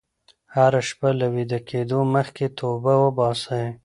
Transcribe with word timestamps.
هره 0.55 0.81
شپه 0.89 1.09
له 1.19 1.27
ویده 1.35 1.59
کېدو 1.69 1.99
مخکې 2.15 2.45
توبه 2.59 2.93
وباسئ. 3.03 3.65